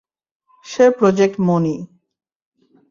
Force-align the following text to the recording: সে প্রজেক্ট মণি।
সে 0.65 0.85
প্রজেক্ট 0.97 1.35
মণি। 1.47 1.75